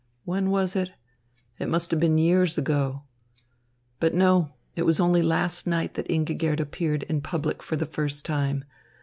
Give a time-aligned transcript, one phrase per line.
[0.25, 0.93] When was it?
[1.59, 3.03] It must have been years ago.
[3.99, 8.25] But no, it was only last night that Ingigerd appeared in public for the first
[8.25, 8.65] time.